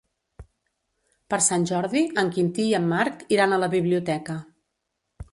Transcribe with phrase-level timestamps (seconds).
[1.33, 4.39] Per Sant Jordi en Quintí i en Marc iran a la biblioteca.